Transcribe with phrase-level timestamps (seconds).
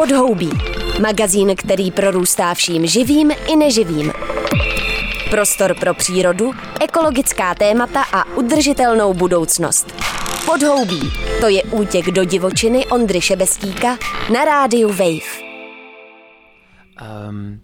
[0.00, 0.50] Podhoubí.
[1.00, 4.12] Magazín, který prorůstá vším živým i neživým.
[5.30, 9.86] Prostor pro přírodu, ekologická témata a udržitelnou budoucnost.
[10.46, 11.00] Podhoubí.
[11.40, 13.98] To je útěk do divočiny Ondry Šebestíka
[14.32, 15.30] na rádiu Wave.
[17.28, 17.60] Um,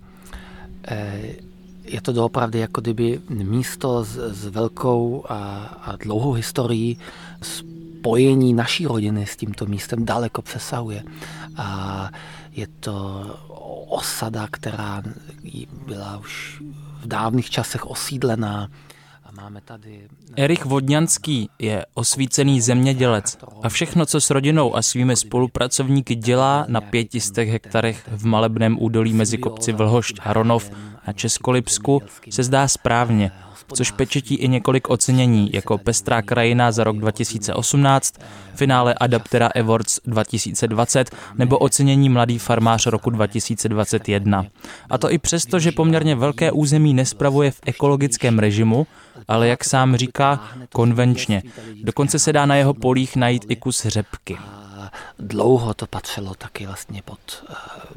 [1.84, 5.36] je to doopravdy jako kdyby místo s, s velkou a,
[5.82, 6.98] a dlouhou historií
[8.06, 11.02] spojení naší rodiny s tímto místem daleko přesahuje.
[11.56, 12.10] A
[12.52, 13.26] je to
[13.88, 15.02] osada, která
[15.86, 16.62] byla už
[17.00, 18.68] v dávných časech osídlená.
[19.36, 20.08] Máme tady...
[20.36, 26.80] Erich Vodňanský je osvícený zemědělec a všechno, co s rodinou a svými spolupracovníky dělá na
[26.80, 30.70] pětistech hektarech v malebném údolí mezi kopci Vlhošť a Ronov
[31.06, 33.30] na Českolipsku, se zdá správně–
[33.74, 38.14] což pečetí i několik ocenění, jako Pestrá krajina za rok 2018,
[38.54, 44.44] finále Adaptera Awards 2020 nebo ocenění Mladý farmář roku 2021.
[44.90, 48.86] A to i přesto, že poměrně velké území nespravuje v ekologickém režimu,
[49.28, 50.40] ale jak sám říká,
[50.72, 51.42] konvenčně.
[51.82, 54.38] Dokonce se dá na jeho polích najít i kus řepky.
[55.18, 57.18] Dlouho to patřilo taky vlastně pod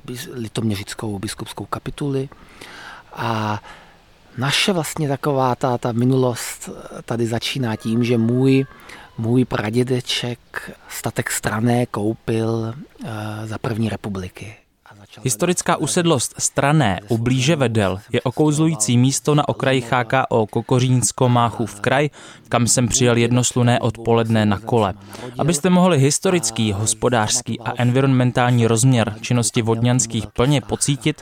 [0.10, 2.30] uh, litoměřickou biskupskou kapituli
[3.14, 3.62] a
[4.38, 6.70] naše vlastně taková ta, ta minulost
[7.06, 8.66] tady začíná tím, že můj,
[9.18, 13.10] můj pradědeček statek strané koupil uh,
[13.46, 14.56] za první republiky.
[15.18, 22.10] Historická usedlost Strané u blíže Vedel je okouzlující místo na okraji HKO Kokořínsko Máchův kraj,
[22.50, 24.94] kam jsem přijel jednosluné odpoledne na kole.
[25.40, 31.22] Abyste mohli historický, hospodářský a environmentální rozměr činnosti vodňanských plně pocítit,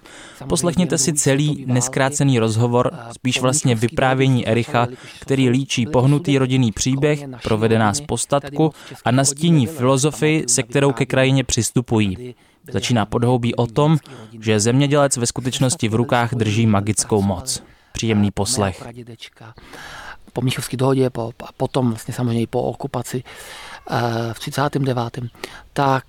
[0.50, 4.88] poslechněte si celý neskrácený rozhovor, spíš vlastně vyprávění Ericha,
[5.20, 8.74] který líčí pohnutý rodinný příběh, provedená z postatku
[9.06, 12.36] a nastíní filozofii, se kterou ke krajině přistupují.
[12.72, 13.98] Začíná podhoubí o tom,
[14.40, 17.64] že zemědělec ve skutečnosti v rukách drží magickou moc.
[17.92, 18.84] Příjemný poslech.
[20.34, 23.24] Po Míchovské dohodě po, a potom vlastně samozřejmě i po okupaci
[23.90, 25.20] eh, v 39.
[25.74, 26.04] tak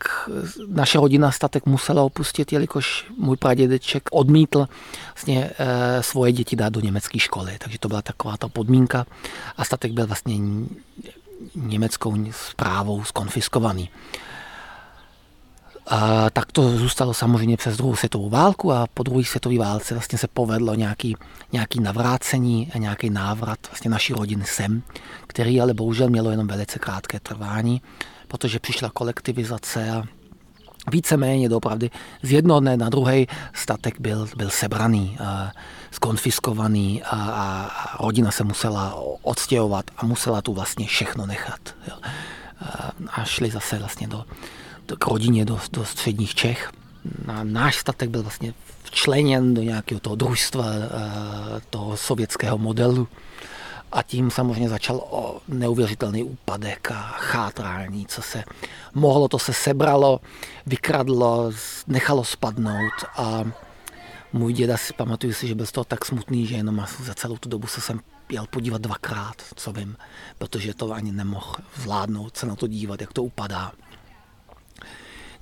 [0.69, 4.69] naše rodina statek musela opustit, jelikož můj pradědeček odmítl
[5.15, 7.57] vlastně eh, svoje děti dát do německé školy.
[7.59, 9.07] Takže to byla taková ta podmínka
[9.57, 10.39] a statek byl vlastně
[11.55, 13.91] německou zprávou skonfiskovaný.
[15.91, 20.19] A tak to zůstalo samozřejmě přes druhou světovou válku a po druhé světové válce vlastně
[20.19, 21.17] se povedlo nějaký,
[21.53, 24.83] nějaký navrácení a nějaký návrat vlastně naší rodiny sem,
[25.27, 27.83] který ale bohužel mělo jenom velice krátké trvání,
[28.29, 30.03] protože přišla kolektivizace a
[30.91, 31.91] víceméně dopravdy
[32.23, 35.53] z jednoho dne na druhý statek byl, byl sebraný, a
[35.91, 41.61] skonfiskovaný a, a rodina se musela odstěhovat a musela tu vlastně všechno nechat.
[41.89, 41.97] Jo.
[43.13, 44.25] A šli zase vlastně do,
[44.99, 46.73] k rodině do, do středních Čech.
[47.27, 53.09] A náš statek byl vlastně včleněn do nějakého toho družstva, eh, toho sovětského modelu.
[53.93, 58.45] A tím samozřejmě začal o neuvěřitelný úpadek a chátrání, co se
[58.95, 60.21] mohlo, to se sebralo,
[60.67, 61.53] vykradlo,
[61.87, 63.45] nechalo spadnout a
[64.33, 67.37] můj děda si pamatuju si, že byl z toho tak smutný, že jenom za celou
[67.37, 69.97] tu dobu se jsem jel podívat dvakrát, co vím,
[70.39, 73.73] protože to ani nemohl zvládnout se na to dívat, jak to upadá.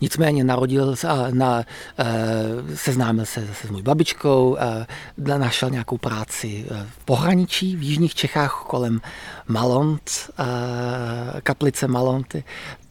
[0.01, 1.65] Nicméně narodil se, na,
[1.99, 2.07] eh,
[2.75, 4.87] seznámil se se s mojí babičkou, eh,
[5.39, 9.01] našel nějakou práci eh, v pohraničí v jižních Čechách kolem
[9.49, 10.31] Malont,
[11.43, 12.45] kaplice Malonty,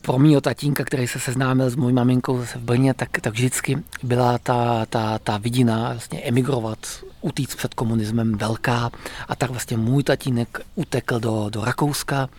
[0.05, 3.77] pro mýho tatínka, který se seznámil s mojí maminkou zase v Brně, tak, tak vždycky
[4.03, 6.77] byla ta, ta, ta vidina vlastně emigrovat,
[7.21, 8.91] utíct před komunismem velká.
[9.27, 12.29] A tak vlastně můj tatínek utekl do, do Rakouska,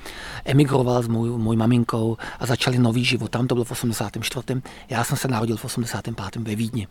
[0.44, 3.30] emigroval s mojí, mojí maminkou a začali nový život.
[3.30, 4.62] Tam to bylo v 84.
[4.90, 6.36] Já jsem se narodil v 85.
[6.36, 6.88] ve Vídni.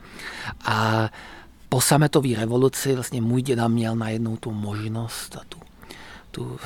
[0.65, 1.09] A
[1.69, 5.64] po sametové revoluci vlastně můj děda měl najednou tu možnost a tu
[6.35, 6.57] tu,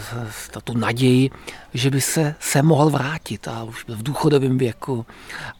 [0.63, 1.29] tu naději,
[1.73, 5.05] že by se, se mohl vrátit a už byl v důchodovém věku.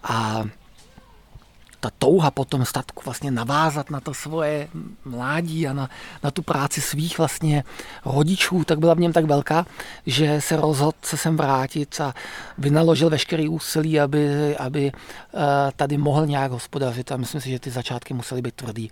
[0.04, 0.44] A
[1.80, 4.68] ta touha po tom statku vlastně navázat na to svoje
[5.06, 5.90] mládí a na,
[6.24, 7.64] na tu práci svých vlastně
[8.06, 9.66] rodičů, tak byla v něm tak velká,
[10.06, 12.14] že se rozhodl se sem vrátit a
[12.58, 15.40] vynaložil veškerý úsilí, aby, aby eh,
[15.76, 17.12] tady mohl nějak hospodařit.
[17.12, 18.90] A myslím si, že ty začátky musely být tvrdý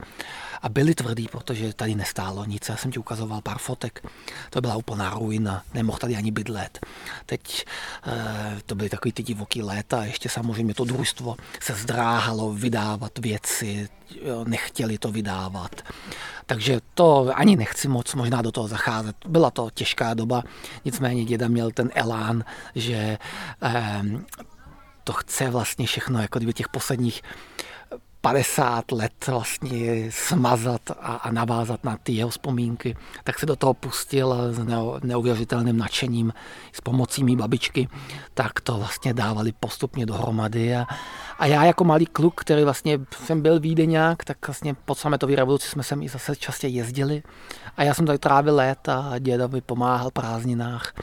[0.62, 2.70] a byly tvrdý, protože tady nestálo nic.
[2.70, 4.06] Já jsem ti ukazoval pár fotek,
[4.50, 6.80] to byla úplná ruina, nemohl tady ani bydlet.
[7.26, 7.66] Teď
[8.08, 13.90] e, to byly takový ty divoký léta, ještě samozřejmě to družstvo se zdráhalo vydávat věci,
[14.46, 15.82] nechtěli to vydávat.
[16.46, 19.16] Takže to ani nechci moc možná do toho zacházet.
[19.28, 20.44] Byla to těžká doba,
[20.86, 22.44] nicméně děda měl ten elán,
[22.76, 23.18] že e,
[25.04, 27.22] to chce vlastně všechno, jako kdyby těch posledních
[28.22, 33.74] 50 let vlastně smazat a, a navázat na ty jeho vzpomínky, tak se do toho
[33.74, 34.60] pustil s
[35.04, 36.34] neuvěřitelným nadšením
[36.74, 37.88] s pomocí mý babičky,
[38.34, 40.86] tak to vlastně dávali postupně dohromady a,
[41.40, 45.70] a já jako malý kluk, který vlastně jsem byl Vídeňák, tak vlastně po sametové revoluci
[45.70, 47.24] jsme sem i zase častě jezdili
[47.78, 50.94] a já jsem tady trávil léta a dědovi pomáhal prázdninách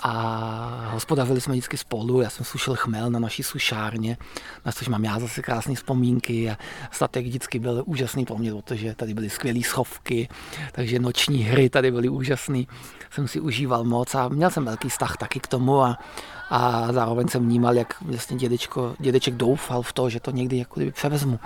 [0.00, 2.20] a hospodařili jsme vždycky spolu.
[2.20, 4.16] Já jsem sušil chmel na naší sušárně,
[4.64, 6.56] na což mám já zase krásné vzpomínky a
[6.90, 10.28] statek vždycky byl úžasný pro mě, protože tady byly skvělé schovky,
[10.72, 12.62] takže noční hry tady byly úžasné.
[13.10, 15.98] Jsem si užíval moc a měl jsem velký vztah taky k tomu a,
[16.50, 20.74] a zároveň jsem vnímal, jak vlastně dědečko, dědeček doufal v to, že to někdy jako
[20.74, 21.40] kdyby převezmu.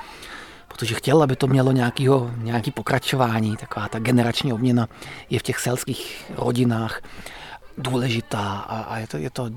[0.69, 4.89] Protože chtěl, aby to mělo nějakýho, nějaký pokračování, taková ta generační obměna
[5.31, 7.01] je v těch selských rodinách
[7.79, 8.65] důležitá.
[8.69, 9.51] A, a je, to, je, to,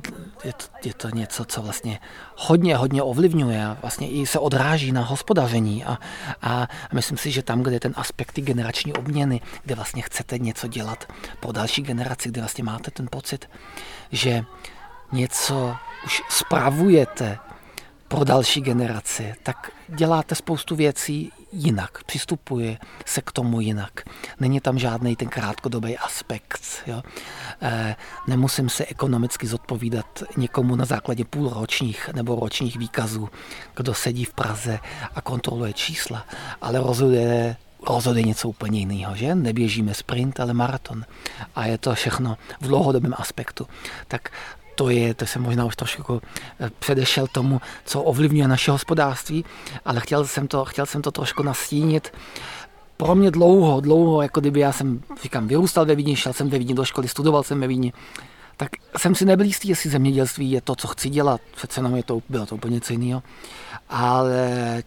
[0.44, 2.00] je, to, je to něco, co vlastně
[2.38, 5.86] hodně, hodně ovlivňuje a vlastně i se odráží na hospodaření.
[5.86, 6.00] A,
[6.42, 10.68] a myslím si, že tam, kde je ten aspekt generační obměny, kde vlastně chcete něco
[10.68, 13.50] dělat pro další generaci, kde vlastně máte ten pocit,
[14.12, 14.44] že
[15.14, 15.76] něco
[16.06, 17.38] už spravujete
[18.08, 24.02] pro další generaci, tak děláte spoustu věcí jinak, přistupuje se k tomu jinak.
[24.40, 26.62] Není tam žádný ten krátkodobý aspekt.
[26.88, 27.02] Jo.
[27.62, 27.96] E,
[28.28, 33.30] nemusím se ekonomicky zodpovídat někomu na základě půlročních nebo ročních výkazů,
[33.76, 34.80] kdo sedí v Praze
[35.16, 36.26] a kontroluje čísla,
[36.62, 37.56] ale rozhoduje
[37.88, 39.36] rozhoduje něco úplně jiného, že?
[39.36, 41.06] Neběžíme sprint, ale maraton.
[41.56, 43.68] A je to všechno v dlouhodobém aspektu.
[44.08, 44.32] Tak
[44.76, 46.22] to je, to jsem možná už trošku
[46.60, 49.46] eh, předešel tomu, co ovlivňuje naše hospodářství,
[49.86, 52.14] ale chtěl jsem to, chtěl jsem to trošku nastínit.
[52.98, 56.58] Pro mě dlouho, dlouho, jako kdyby já jsem, říkám, vyrůstal ve Vídni, šel jsem ve
[56.58, 57.94] Vídni do školy, studoval jsem ve Vídni,
[58.58, 61.42] tak jsem si nebyl jistý, jestli zemědělství je to, co chci dělat.
[61.56, 63.24] Přece jenom je to, bylo to úplně něco jiného.
[63.90, 64.84] Ale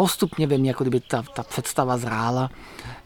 [0.00, 2.50] postupně ve mně, jako kdyby ta, ta představa zrála,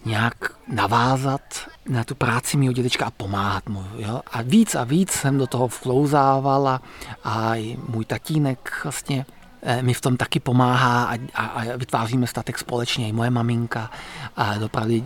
[0.04, 0.34] nějak
[0.68, 1.40] navázat
[1.88, 3.84] na tu práci mého dědečka a pomáhat mu.
[3.98, 4.20] Jo?
[4.32, 6.82] A víc a víc jsem do toho vklouzával a,
[7.24, 9.26] a i můj tatínek vlastně
[9.62, 13.90] eh, mi v tom taky pomáhá a, a, a vytváříme statek společně, i moje maminka
[14.36, 15.04] a dopravdy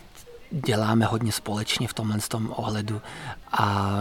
[0.51, 3.01] děláme hodně společně v tomhle tom ohledu
[3.53, 3.99] a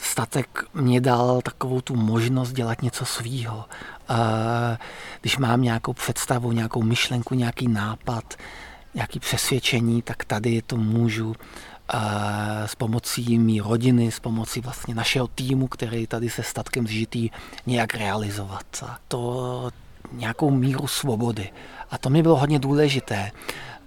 [0.00, 3.64] statek mě dal takovou tu možnost dělat něco svýho.
[5.20, 8.34] Když mám nějakou představu, nějakou myšlenku, nějaký nápad,
[8.94, 11.34] nějaké přesvědčení, tak tady to můžu
[12.66, 17.30] s pomocí mý rodiny, s pomocí vlastně našeho týmu, který tady se statkem zžitý,
[17.66, 18.66] nějak realizovat.
[18.86, 19.70] A to
[20.12, 21.50] nějakou míru svobody.
[21.90, 23.30] A to mi bylo hodně důležité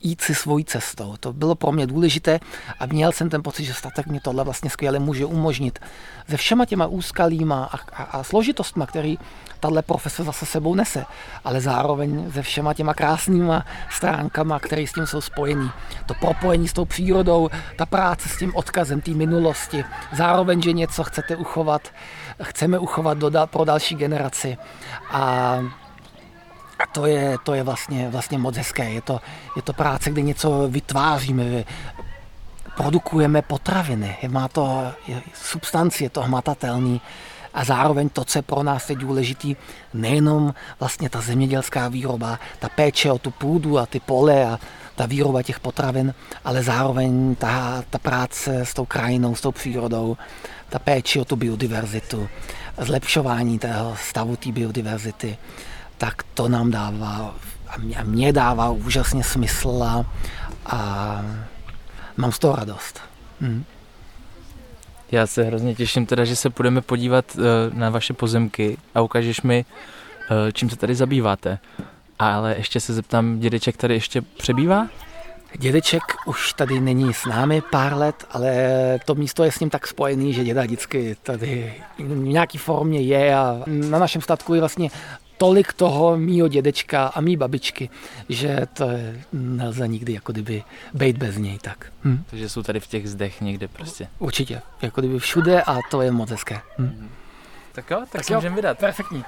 [0.01, 1.15] jít si svojí cestou.
[1.19, 2.39] To bylo pro mě důležité
[2.79, 5.79] a měl jsem ten pocit, že statek mě tohle vlastně skvěle může umožnit.
[6.29, 9.17] Se všema těma úskalýma a, a, a složitostma, který
[9.59, 11.05] tahle profese zase sebou nese,
[11.43, 15.71] ale zároveň se všema těma krásnýma stránkama, které s tím jsou spojený.
[16.05, 21.03] To propojení s tou přírodou, ta práce s tím odkazem té minulosti, zároveň, že něco
[21.03, 21.81] chcete uchovat,
[22.43, 24.57] chceme uchovat do, pro další generaci.
[25.11, 25.59] A
[26.79, 28.89] a to je, to je vlastně, vlastně moc hezké.
[28.89, 29.21] Je to,
[29.55, 31.63] je to práce, kde něco vytváříme,
[32.77, 34.17] produkujeme potraviny.
[34.27, 37.01] Má to je substanci, je to hmatatelný.
[37.53, 39.55] A zároveň to, co je pro nás je důležitý,
[39.93, 44.59] nejenom vlastně ta zemědělská výroba, ta péče o tu půdu a ty pole a
[44.95, 46.13] ta výroba těch potravin,
[46.45, 50.17] ale zároveň ta, ta práce s tou krajinou, s tou přírodou,
[50.69, 52.29] ta péče o tu biodiverzitu,
[52.77, 55.37] zlepšování toho stavu té biodiverzity
[55.97, 57.35] tak to nám dává
[57.67, 60.05] a mě dává úžasně smysl a,
[60.65, 61.21] a
[62.17, 62.99] mám z toho radost.
[63.41, 63.63] Hmm.
[65.11, 69.41] Já se hrozně těším teda, že se budeme podívat uh, na vaše pozemky a ukážeš
[69.41, 69.65] mi,
[70.31, 71.59] uh, čím se tady zabýváte.
[72.19, 74.87] Ale ještě se zeptám, dědeček tady ještě přebývá?
[75.59, 79.87] Dědeček už tady není s námi pár let, ale to místo je s ním tak
[79.87, 84.89] spojený, že děda vždycky tady v nějaký formě je a na našem statku je vlastně
[85.37, 87.89] tolik toho mýho dědečka a mý babičky,
[88.29, 90.63] že to je, nelze nikdy jako kdyby
[90.93, 91.57] být bez něj.
[91.57, 91.91] Tak.
[92.03, 92.23] Hm.
[92.29, 94.07] Takže jsou tady v těch zdech někde prostě.
[94.19, 96.61] Určitě, jako kdyby všude a to je moc hezké.
[96.77, 97.09] Hm.
[97.71, 98.77] Tak jo, tak, tak se můžeme vydat.
[98.77, 99.25] Perfektní.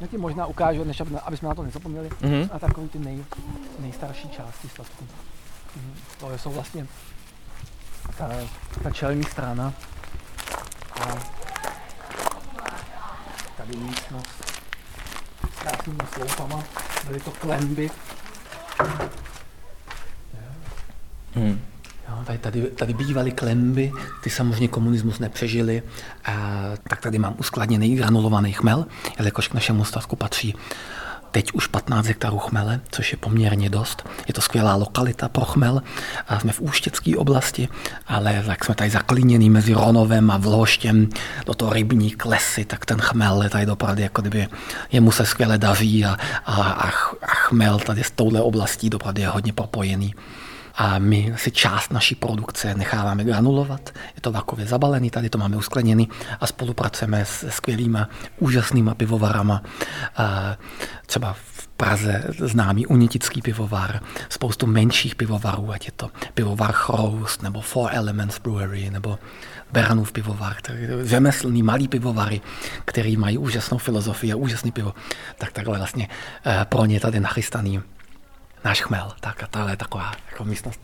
[0.00, 2.48] Já ti možná ukážu, než aby, aby jsme na to nezapomněli, mm-hmm.
[2.52, 3.24] a takový ty nej,
[3.78, 5.06] nejstarší části statku.
[5.76, 6.86] Mm, to jsou vlastně
[8.18, 8.30] ta,
[8.82, 9.74] ta čelní strana
[11.00, 11.18] a
[13.56, 14.57] tady místnost
[15.68, 16.64] krásnými sloupama,
[17.06, 17.90] byly to klemby.
[21.34, 21.60] Hmm.
[22.08, 25.82] Jo, tady, tady, tady bývaly klemby, ty samozřejmě komunismus nepřežili,
[26.24, 26.32] a,
[26.88, 28.86] tak tady mám uskladněný granulovaný chmel,
[29.18, 30.54] jelikož k našemu statku patří
[31.30, 34.08] teď už 15 hektarů chmele, což je poměrně dost.
[34.28, 35.82] Je to skvělá lokalita pro chmel.
[36.28, 37.68] A jsme v Úštěcké oblasti,
[38.06, 41.08] ale jak jsme tady zaklíněný mezi Ronovem a Vloštěm,
[41.46, 44.48] do toho rybník, lesy, tak ten chmel je tady dopravdy, jako kdyby
[44.92, 46.88] jemu se skvěle daří a, a, a,
[47.22, 50.14] a chmel tady s touhle oblastí dopravdy je hodně propojený
[50.78, 53.90] a my si část naší produkce necháváme granulovat.
[54.14, 56.08] Je to vakově zabalený, tady to máme uskleněný
[56.40, 58.08] a spolupracujeme s skvělýma,
[58.38, 59.62] úžasnýma pivovarama.
[61.06, 67.60] Třeba v Praze známý unitický pivovar, spoustu menších pivovarů, ať je to pivovar Chroust nebo
[67.60, 69.18] Four Elements Brewery nebo
[69.72, 70.56] Beranův pivovar,
[71.02, 72.40] řemeslný malý pivovary,
[72.84, 74.94] který mají úžasnou filozofii a úžasný pivo,
[75.38, 76.08] tak takhle vlastně
[76.46, 77.80] eh, pro ně tady nachystaný
[78.64, 79.12] náš chmel.
[79.20, 80.80] Tak a tohle je taková jako místnost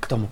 [0.00, 0.30] k tomu.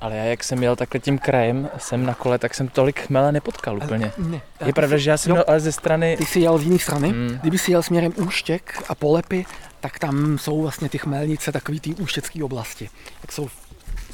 [0.00, 3.32] Ale já, jak jsem jel takhle tím krajem, jsem na kole, tak jsem tolik chmele
[3.32, 4.12] nepotkal úplně.
[4.18, 6.16] Ne, je pravda, že já jsem měl ale ze strany...
[6.16, 7.08] Ty jsi jel z jiné strany.
[7.08, 7.38] Hmm.
[7.40, 9.46] Kdyby si jel směrem Úštěk a Polepy,
[9.80, 12.90] tak tam jsou vlastně ty chmelnice, takový ty úštěcké oblasti.
[13.22, 13.48] Jak jsou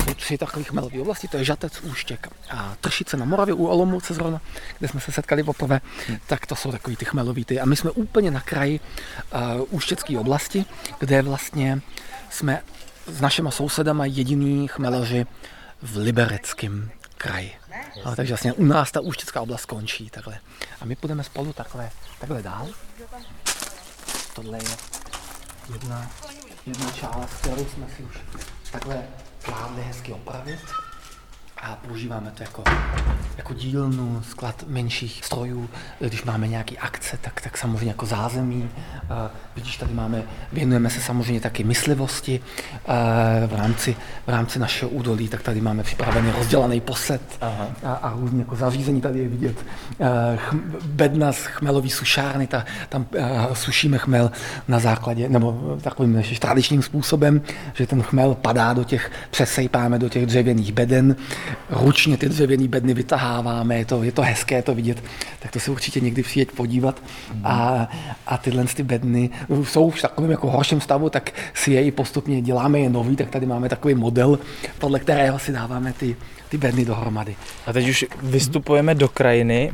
[0.04, 4.14] jsou tři takové chmelové oblasti, to je Žatec, Úštěk a Tršice na Moravě u Olomouce
[4.14, 4.40] zrovna,
[4.78, 6.18] kde jsme se setkali poprvé, hmm.
[6.26, 7.60] tak to jsou takový ty chmelový ty.
[7.60, 8.80] A my jsme úplně na kraji
[9.34, 9.40] uh,
[9.70, 10.64] Úštěcké oblasti,
[10.98, 11.80] kde vlastně
[12.30, 12.62] jsme
[13.06, 15.26] s našimi sousedama jediný chmeleři
[15.82, 17.52] v Libereckém kraji.
[18.04, 20.38] No, takže vlastně u nás ta Úštěcká oblast končí takhle.
[20.80, 21.90] A my půjdeme spolu takhle,
[22.20, 22.68] takhle dál.
[24.34, 24.70] Tohle je
[25.72, 26.10] jedna,
[26.66, 28.18] jedna část, kterou jsme si už
[28.72, 29.02] takhle
[29.48, 30.60] zvládli hezky opravit
[31.62, 32.62] a používáme to jako,
[33.36, 35.68] jako dílnu, sklad menších strojů.
[36.00, 38.62] Když máme nějaké akce, tak, tak samozřejmě jako zázemí.
[38.62, 38.68] Uh,
[39.56, 40.22] vidíš, tady máme,
[40.52, 42.40] věnujeme se samozřejmě taky myslivosti
[43.46, 43.96] v, rámci,
[44.26, 47.68] v rámci našeho údolí, tak tady máme připravený rozdělaný poset Aha.
[47.84, 49.64] a, a různě jako zařízení tady je vidět.
[50.50, 53.06] Chm, bedna z chmelový sušárny, ta, tam
[53.52, 54.30] sušíme chmel
[54.68, 57.40] na základě, nebo takovým než tradičním způsobem,
[57.74, 61.16] že ten chmel padá do těch, přesejpáme do těch dřevěných beden,
[61.70, 65.04] ručně ty dřevěné bedny vytaháváme, je to, je to hezké to vidět,
[65.38, 67.02] tak to se určitě někdy přijeď podívat.
[67.44, 67.88] A,
[68.26, 69.30] a tyhle ty bedny
[69.64, 73.30] jsou v takovém jako horším stavu, tak si je i postupně děláme je nový, tak
[73.30, 74.38] tady máme takový model,
[74.78, 76.16] podle kterého si dáváme ty,
[76.48, 77.36] ty bedny dohromady.
[77.66, 79.72] A teď už vystupujeme do krajiny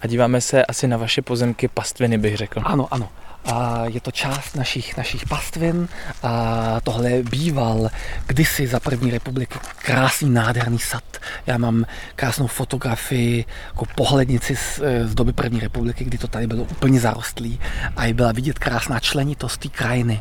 [0.00, 2.60] a díváme se asi na vaše pozemky pastviny, bych řekl.
[2.64, 3.08] Ano, ano.
[3.52, 5.88] A je to část našich, našich pastvin.
[6.22, 7.90] A tohle býval
[8.26, 11.04] kdysi za první republiky krásný, nádherný sad.
[11.46, 11.84] Já mám
[12.16, 17.60] krásnou fotografii, jako pohlednici z, z doby první republiky, kdy to tady bylo úplně zarostlý
[17.96, 20.20] a byla vidět krásná členitost té krajiny.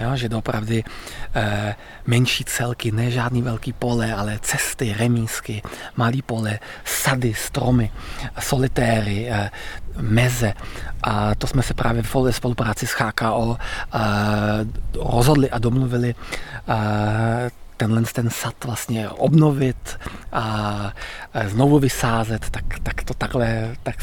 [0.00, 0.84] Jo, že doopravdy
[1.34, 1.74] e,
[2.06, 5.62] menší celky, ne žádný velký pole, ale cesty, remísky,
[5.96, 7.90] malý pole, sady, stromy,
[8.40, 9.50] solitéry, e,
[9.96, 10.54] meze.
[11.02, 13.98] A to jsme se právě v spolupráci s HKO e,
[14.94, 16.14] rozhodli a domluvili
[16.68, 19.98] e, tenhle ten sad vlastně obnovit
[20.32, 20.92] a
[21.46, 24.02] znovu vysázet, tak, tak to takhle, tak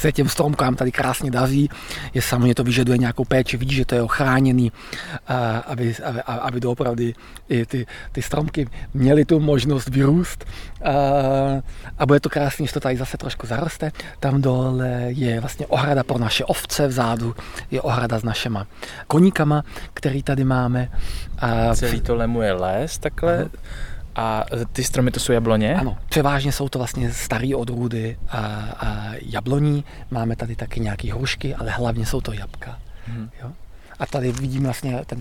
[0.00, 1.70] se těm stromkám tady krásně daří.
[2.14, 4.72] Je samozřejmě to vyžaduje nějakou péči, vidíš, že to je ochráněný,
[5.66, 7.14] aby, aby, aby doopravdy
[7.48, 10.44] i ty, ty stromky měly tu možnost vyrůst.
[11.98, 13.92] A bude to krásně, že to tady zase trošku zaroste.
[14.20, 17.34] Tam dole je vlastně ohrada pro naše ovce, vzadu
[17.70, 18.66] je ohrada s našima
[19.06, 19.62] koníkama,
[19.94, 20.90] který tady máme.
[21.40, 23.38] A Celý to lemuje les takhle.
[23.38, 23.50] Ano.
[24.16, 25.74] A ty stromy to jsou jabloně?
[25.74, 28.38] Ano, převážně jsou to vlastně staré odrůdy a,
[28.78, 29.84] a jabloní.
[30.10, 32.78] Máme tady taky nějaké hrušky, ale hlavně jsou to jabka.
[33.06, 33.30] Hmm.
[33.42, 33.52] Jo?
[34.00, 35.20] A tady vidím vlastně ten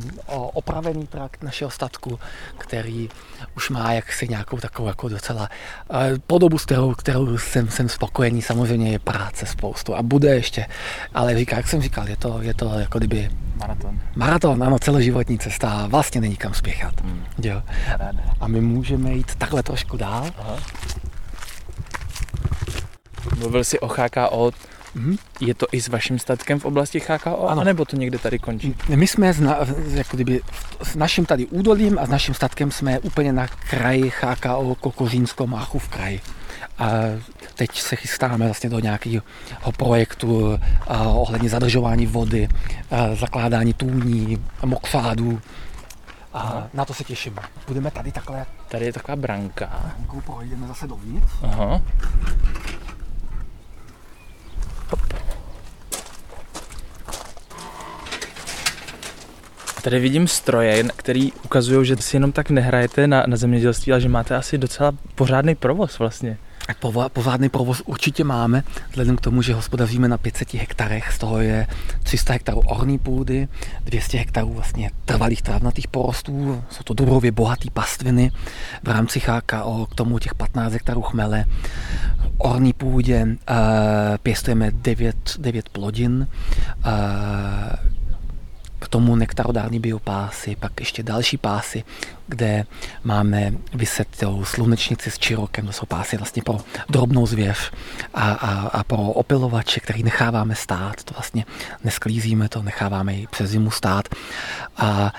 [0.54, 2.20] opravený trakt našeho statku,
[2.58, 3.10] který
[3.56, 5.50] už má jaksi nějakou takovou jako docela
[6.28, 8.42] podobu, s kterou, kterou jsem, jsem spokojený.
[8.42, 10.66] Samozřejmě je práce spoustu a bude ještě.
[11.14, 14.00] Ale říká, jak jsem říkal, je to, je to jako kdyby Maraton.
[14.16, 17.02] Maraton, ano, celoživotní cesta a vlastně není kam spěchat.
[17.02, 17.24] Hmm.
[17.44, 17.64] Jo.
[18.40, 20.30] A my můžeme jít takhle trošku dál.
[20.38, 20.56] Aha.
[23.38, 24.52] Mluvil jsi o HKO,
[24.96, 25.18] Mm-hmm.
[25.40, 27.64] Je to i s vaším statkem v oblasti HKO, ano.
[27.64, 28.76] nebo to někde tady končí?
[28.96, 29.58] My jsme s, na,
[29.90, 30.42] jako kdyby,
[30.84, 35.80] s naším tady údolím a s naším statkem jsme úplně na kraji HKO Kokořínsko Máchu
[35.80, 36.22] v kraji.
[36.78, 36.92] A
[37.56, 39.24] teď se chystáme vlastně do nějakého
[39.78, 42.48] projektu a, ohledně zadržování vody,
[42.92, 45.42] a, zakládání tůní, mokfádů.
[46.34, 47.36] A na to se těším.
[47.68, 48.46] Budeme tady takhle.
[48.68, 49.70] Tady je taková branka.
[49.96, 51.32] Brankou projdeme zase dovnitř.
[51.44, 51.82] Aha.
[59.82, 64.10] Tady vidím stroje, který ukazují, že si jenom tak nehrajete na, na zemědělství, ale že
[64.10, 66.38] máte asi docela pořádný provoz vlastně.
[67.14, 71.68] Povádný provoz určitě máme, vzhledem k tomu, že hospodaříme na 500 hektarech, z toho je
[72.04, 73.48] 300 hektarů orní půdy,
[73.84, 78.32] 200 hektarů vlastně trvalých trávnatých porostů, jsou to druhově bohatý pastviny
[78.84, 81.46] v rámci HKO, k tomu těch 15 hektarů chmele,
[82.40, 83.28] orní půdě
[84.24, 86.28] pěstujeme 9, 9 plodin,
[88.80, 91.84] k tomu nektarodární biopásy, pak ještě další pásy,
[92.28, 92.66] kde
[93.04, 96.58] máme vysetou slunečnici s čirokem, to jsou pásy vlastně pro
[96.90, 97.72] drobnou zvěř
[98.14, 101.46] a, a, a pro opilovače, který necháváme stát, to vlastně
[101.84, 104.08] nesklízíme to, necháváme ji přes zimu stát.
[104.78, 105.14] A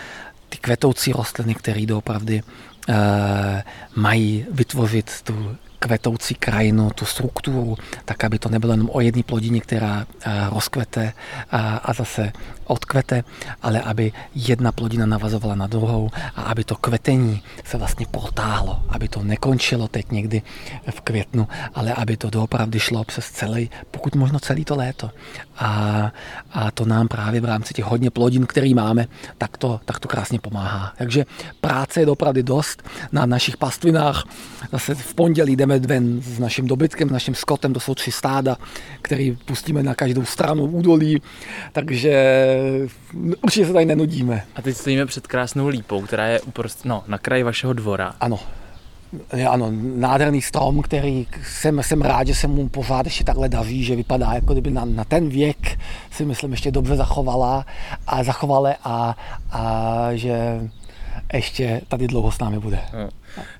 [0.48, 2.42] ty kvetoucí rostliny, které doopravdy
[2.88, 3.62] e,
[3.96, 9.60] mají vytvořit tu kvetoucí krajinu, tu strukturu, tak aby to nebylo jenom o jedné plodině,
[9.60, 11.12] která eh, rozkvete
[11.82, 12.32] a zase
[12.70, 13.24] odkvete,
[13.62, 19.08] ale aby jedna plodina navazovala na druhou a aby to kvetení se vlastně protáhlo, aby
[19.08, 20.42] to nekončilo teď někdy
[20.90, 25.10] v květnu, ale aby to doopravdy šlo přes celý, pokud možno celý to léto.
[25.58, 26.12] A,
[26.52, 29.06] a to nám právě v rámci těch hodně plodin, který máme,
[29.38, 30.92] tak to, tak to krásně pomáhá.
[30.98, 31.26] Takže
[31.60, 34.24] práce je opravdu dost na našich pastvinách.
[34.72, 38.56] Zase v pondělí jdeme ven s naším dobytkem, s naším skotem, to jsou tři stáda,
[39.02, 41.22] který pustíme na každou stranu údolí,
[41.72, 42.12] takže
[43.42, 44.42] určitě se tady nenudíme.
[44.56, 48.14] A teď stojíme před krásnou lípou, která je uprost, no, na kraji vašeho dvora.
[48.20, 48.38] Ano.
[49.36, 53.84] Je, ano, nádherný strom, který jsem, jsem rád, že se mu pořád ještě takhle daří,
[53.84, 55.78] že vypadá jako kdyby na, na ten věk
[56.10, 57.66] si myslím ještě dobře zachovala
[58.06, 59.16] a zachovala a,
[59.50, 60.60] a že
[61.32, 62.78] ještě tady dlouho s námi bude.
[62.92, 63.08] No.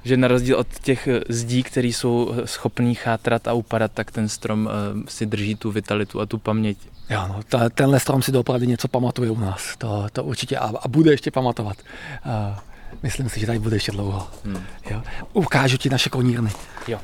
[0.04, 4.66] Že na rozdíl od těch zdí, které jsou schopný chátrat a upadat, tak ten strom
[4.66, 6.78] uh, si drží tu vitalitu a tu paměť.
[7.10, 9.76] Jo, no, ta, tenhle strom si opravdu něco pamatuje u nás.
[9.78, 11.76] To, to určitě a, a bude ještě pamatovat.
[12.26, 12.58] Uh,
[13.02, 14.28] myslím si, že tady bude ještě dlouho.
[14.44, 14.62] Hmm.
[14.90, 15.02] Jo.
[15.32, 16.50] Ukážu ti naše konírny.
[16.88, 17.00] Jo.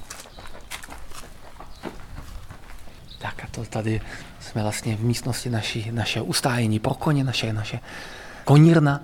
[3.18, 4.00] Tak a to tady
[4.40, 7.80] jsme vlastně v místnosti naší, naše ustájení pro koně, naše, naše
[8.44, 9.00] konírna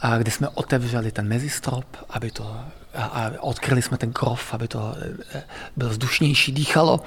[0.00, 2.60] a kde jsme otevřeli ten mezistrop, aby to
[2.94, 4.94] a, a odkryli jsme ten krov, aby to
[5.34, 5.42] e,
[5.76, 7.00] bylo vzdušnější, dýchalo.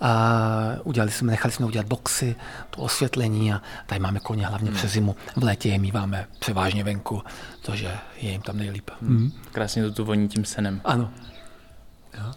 [0.00, 0.30] A
[0.84, 2.36] udělali jsme, nechali jsme udělat boxy,
[2.70, 4.78] to osvětlení a tady máme koně hlavně hmm.
[4.78, 5.16] přes zimu.
[5.36, 7.22] V létě je míváme převážně venku,
[7.60, 8.90] protože je jim tam nejlíp.
[9.02, 9.16] Hmm.
[9.16, 9.32] Hmm.
[9.52, 10.80] Krásně to tu voní tím senem.
[10.84, 11.10] Ano.
[12.18, 12.32] Jo.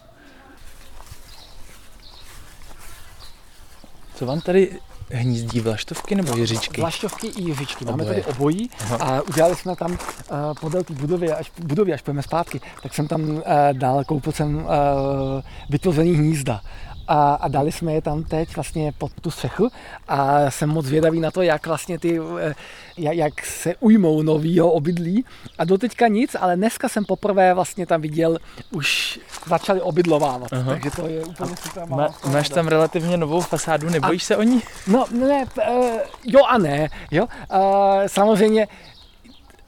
[4.15, 4.79] Co vám tady
[5.11, 6.81] hnízdí vlaštovky nebo jiřičky?
[6.81, 7.85] Vlaštovky i jiřičky.
[7.85, 9.97] Máme tady obojí a udělali jsme tam uh,
[10.61, 13.41] podél té budovy, až, budovy, až půjdeme zpátky, tak jsem tam uh,
[13.73, 14.63] dál, koupil jsem uh,
[15.69, 16.61] vytvořený hnízda
[17.07, 19.69] a, a dali jsme je tam teď vlastně pod tu střechu
[20.07, 22.53] a jsem moc zvědavý na to, jak vlastně ty, eh,
[22.97, 25.25] jak se ujmou novýho obydlí
[25.57, 28.37] a doteďka nic, ale dneska jsem poprvé vlastně tam viděl,
[28.71, 30.71] už začali obydlovávat, Aha.
[30.73, 31.85] takže to je úplně super.
[31.87, 34.61] Má, máš tam relativně novou fasádu, nebojíš a, se o ní?
[34.87, 37.27] No ne, uh, jo a ne, jo.
[37.53, 37.59] Uh,
[38.07, 38.67] samozřejmě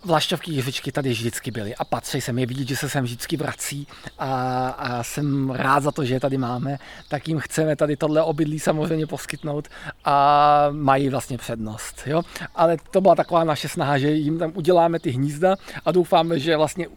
[0.08, 3.88] Vlašťovky jiřičky tady vždycky byly a patří se mi vidět, že se sem vždycky vrací
[4.20, 8.24] a, a jsem rád za to, že je tady máme, tak jim chceme tady tohle
[8.24, 9.67] obydlí samozřejmě poskytnout
[10.06, 12.02] a mají vlastně přednost.
[12.06, 12.22] Jo?
[12.56, 16.58] Ale to byla taková naše snaha, že jim tam uděláme ty hnízda a doufáme, že
[16.58, 16.88] vlastně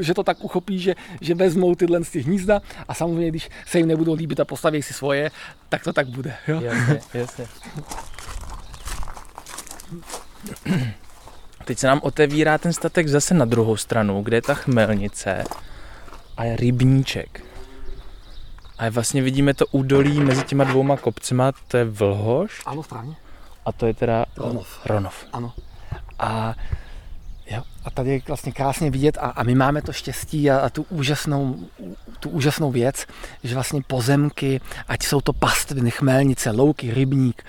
[0.00, 3.78] že to tak uchopí, že, že vezmou tyhle z těch hnízda a samozřejmě, když se
[3.78, 5.30] jim nebudou líbit a postaví si svoje,
[5.68, 6.34] tak to tak bude.
[6.48, 6.60] Jo?
[6.60, 7.46] Jasně, jasně.
[11.64, 15.44] Teď se nám otevírá ten statek zase na druhou stranu, kde je ta chmelnice
[16.36, 17.44] a je rybníček.
[18.78, 22.62] A vlastně vidíme to údolí mezi těma dvouma kopcema, to je Vlhoš.
[22.66, 23.14] Ano, správně.
[23.64, 24.80] A to je teda Ronov.
[24.86, 25.26] Ronov.
[25.32, 25.52] Ano.
[26.18, 26.54] A,
[27.50, 30.68] jo, a tady je vlastně krásně vidět a, a my máme to štěstí a, a
[30.68, 31.56] tu, úžasnou,
[32.20, 33.06] tu úžasnou věc,
[33.44, 37.42] že vlastně pozemky, ať jsou to pastviny, chmelnice, louky, rybník,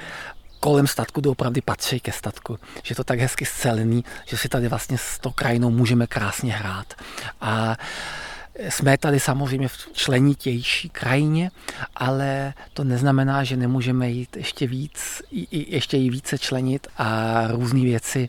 [0.64, 2.60] kolem statku doopravdy patří ke statku.
[2.84, 6.54] Že je to tak hezky scelený, že si tady vlastně s tou krajinou můžeme krásně
[6.54, 6.94] hrát.
[7.42, 7.78] A
[8.70, 11.52] jsme tady samozřejmě v členitější krajině,
[11.96, 15.22] ale to neznamená, že nemůžeme jít ještě víc,
[15.52, 17.08] ještě i více členit a
[17.48, 18.28] různé věci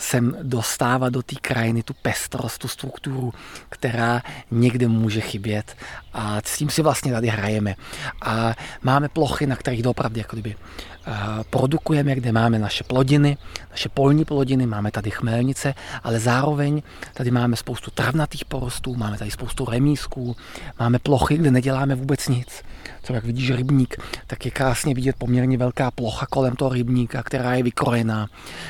[0.00, 3.32] sem dostávat do té krajiny tu pestrost, tu strukturu,
[3.68, 5.76] která někde může chybět
[6.12, 7.74] a s tím si vlastně tady hrajeme.
[8.22, 10.56] A máme plochy, na kterých opravdu jako kdyby
[11.06, 11.12] eh,
[11.50, 13.36] produkujeme, kde máme naše plodiny,
[13.70, 16.82] naše polní plodiny, máme tady chmelnice, ale zároveň
[17.14, 20.36] tady máme spoustu travnatých porostů, máme tady spoustu remísků,
[20.78, 22.62] máme plochy, kde neděláme vůbec nic.
[23.02, 27.54] Co jak vidíš rybník, tak je krásně vidět poměrně velká plocha kolem toho rybníka, která
[27.54, 28.26] je vykrojená,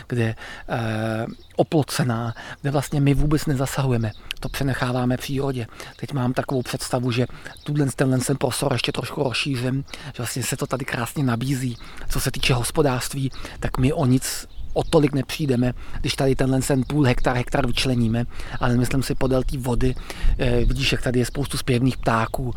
[0.06, 0.34] kde
[0.68, 1.19] eh,
[1.56, 4.10] oplocená, kde vlastně my vůbec nezasahujeme.
[4.40, 5.66] To přenecháváme přírodě.
[5.96, 7.26] Teď mám takovou představu, že
[7.64, 11.76] tuhle tenhle ten prostor ještě trošku rozšířím, že vlastně se to tady krásně nabízí.
[12.08, 13.30] Co se týče hospodářství,
[13.60, 18.24] tak my o nic o tolik nepřijdeme, když tady tenhle ten půl hektar, hektar vyčleníme,
[18.60, 19.94] ale myslím si podél té vody,
[20.38, 22.54] eh, vidíš, jak tady je spoustu zpěvných ptáků,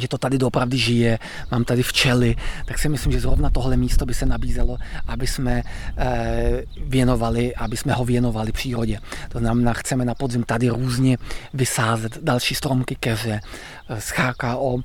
[0.00, 1.18] že to tady doopravdy žije,
[1.50, 5.62] mám tady včely, tak si myslím, že zrovna tohle místo by se nabízelo, aby jsme
[5.96, 8.98] eh, věnovali, aby jsme ho věnovali přírodě.
[9.28, 11.18] To znamená, chceme na podzim tady různě
[11.54, 13.40] vysázet další stromky keře,
[13.88, 14.78] eh, z HKO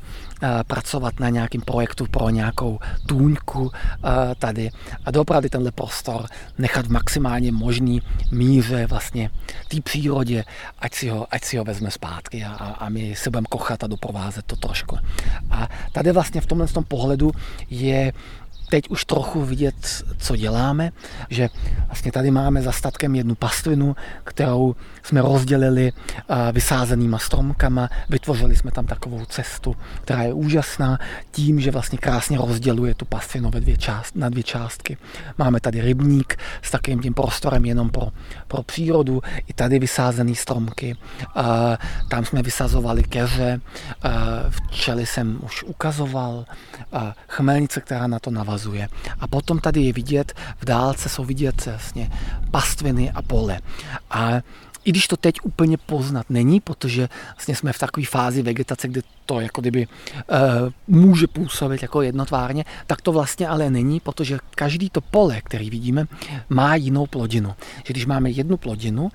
[0.43, 3.71] eh, pracovat na nějakém projektu pro nějakou tůňku
[4.39, 4.71] tady
[5.05, 6.25] a doopravdy tenhle prostor
[6.57, 9.29] nechat v maximálně možný míře vlastně
[9.67, 10.43] té přírodě,
[10.79, 13.87] ať si ho, ať si ho vezme zpátky a, a my se budeme kochat a
[13.87, 14.97] doprovázet to trošku.
[15.49, 17.31] A tady vlastně v tomhle tom pohledu
[17.69, 18.13] je
[18.71, 19.75] teď už trochu vidět,
[20.17, 20.91] co děláme,
[21.29, 21.49] že
[21.87, 25.91] vlastně tady máme za statkem jednu pastvinu, kterou jsme rozdělili
[26.51, 30.99] vysázenýma stromkama, vytvořili jsme tam takovou cestu, která je úžasná
[31.31, 34.97] tím, že vlastně krásně rozděluje tu pastvinu ve dvě část, na dvě částky.
[35.37, 38.07] Máme tady rybník s takovým tím prostorem jenom pro,
[38.47, 40.95] pro přírodu, i tady vysázený stromky,
[42.09, 43.61] tam jsme vysazovali keře,
[44.49, 46.45] včely jsem už ukazoval,
[47.27, 48.87] chmelnice, která na to navazuje ukazuje.
[49.19, 52.09] A potom tady je vidět, v dálce jsou vidět vlastně
[52.51, 53.59] pastviny a pole.
[54.09, 54.41] A
[54.85, 59.01] i když to teď úplně poznat není, protože vlastně jsme v takové fázi vegetace, kde
[59.25, 60.37] to jako kdyby uh,
[60.87, 66.05] může působit jako jednotvárně, tak to vlastně ale není, protože každý to pole, který vidíme,
[66.49, 67.55] má jinou plodinu.
[67.85, 69.09] Že když máme jednu plodinu, uh,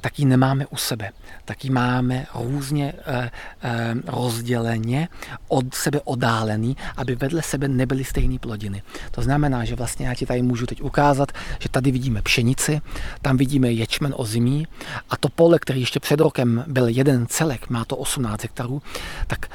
[0.00, 1.10] tak ji nemáme u sebe.
[1.44, 5.08] Tak ji máme různě uh, uh, rozděleně,
[5.48, 8.82] od sebe oddálený, aby vedle sebe nebyly stejné plodiny.
[9.10, 12.80] To znamená, že vlastně já ti tady můžu teď ukázat, že tady vidíme pšenici,
[13.22, 14.61] tam vidíme ječmen ozimí
[15.10, 18.82] a to pole, který ještě před rokem byl jeden celek, má to 18 hektarů,
[19.26, 19.46] tak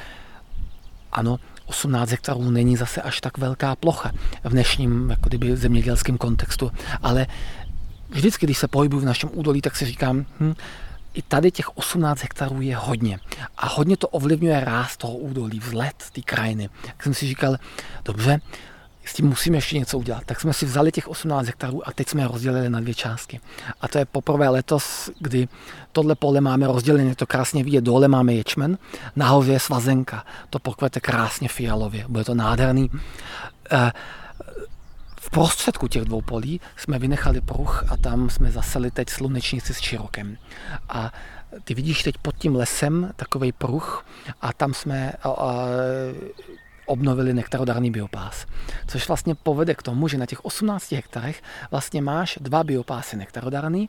[1.12, 4.12] ano, 18 hektarů není zase až tak velká plocha
[4.44, 7.26] v dnešním jako kdyby, zemědělském kontextu, ale
[8.10, 10.54] vždycky, když se pohybuju v našem údolí, tak si říkám, hm,
[11.14, 13.18] i tady těch 18 hektarů je hodně.
[13.56, 16.70] A hodně to ovlivňuje ráz toho údolí, vzhled té krajiny.
[16.86, 17.56] Tak jsem si říkal,
[18.04, 18.40] dobře,
[19.08, 20.22] s tím musíme ještě něco udělat.
[20.26, 23.40] Tak jsme si vzali těch 18 hektarů a teď jsme je rozdělili na dvě částky.
[23.80, 25.48] A to je poprvé letos, kdy
[25.92, 28.78] tohle pole máme rozdělené, to krásně vidět, dole máme ječmen,
[29.16, 32.90] nahoře je svazenka, to pokvete krásně fialově, bude to nádherný.
[33.72, 33.92] Eh,
[35.20, 39.80] v prostředku těch dvou polí jsme vynechali pruh a tam jsme zaseli teď slunečnici s
[39.80, 40.36] čirokem.
[40.88, 41.12] A
[41.64, 44.04] ty vidíš teď pod tím lesem takový pruh
[44.40, 45.66] a tam jsme a, a,
[46.88, 48.46] obnovili nektarodarný biopás.
[48.86, 53.88] Což vlastně povede k tomu, že na těch 18 hektarech vlastně máš dva biopásy nektarodarný,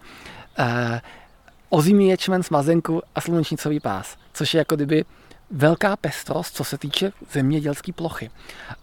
[0.59, 1.01] eh,
[1.69, 5.05] ozimý ječmen, smazenku a slunečnicový pás, což je jako kdyby
[5.51, 8.29] velká pestrost, co se týče zemědělské plochy.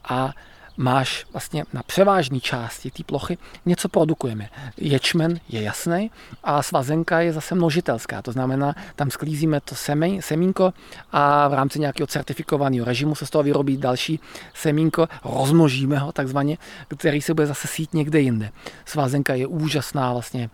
[0.05, 0.33] A
[0.77, 4.49] máš vlastně na převážné části té plochy něco produkujeme.
[4.77, 6.11] Ječmen je jasný
[6.45, 10.73] a svazenka je zase množitelská, to znamená, tam sklízíme to semej, semínko
[11.13, 14.21] a v rámci nějakého certifikovaného režimu se z toho vyrobí další
[14.55, 16.59] semínko, rozmnožíme ho takzvaně,
[16.97, 18.51] který se bude zase sít někde jinde.
[18.85, 20.51] Svazenka je úžasná vlastně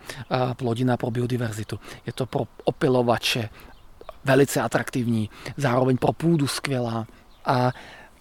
[0.57, 1.81] plodina pro biodiverzitu.
[2.07, 3.49] Je to pro opilovače
[4.25, 7.07] velice atraktivní, zároveň pro půdu skvělá.
[7.45, 7.73] A